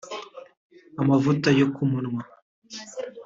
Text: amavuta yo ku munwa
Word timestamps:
amavuta 1.01 1.47
yo 1.59 1.67
ku 1.73 1.81
munwa 1.91 2.23